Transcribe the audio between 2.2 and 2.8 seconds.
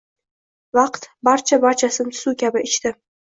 suv kabi